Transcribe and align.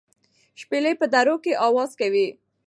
شپېلۍ 0.61 0.93
په 1.01 1.05
درو 1.13 1.35
کې 1.43 1.59
اواز 1.65 1.91
کوي. 1.99 2.27